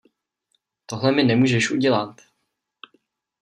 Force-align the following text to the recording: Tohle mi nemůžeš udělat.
Tohle 0.85 1.11
mi 1.11 1.23
nemůžeš 1.23 1.71
udělat. 1.71 2.21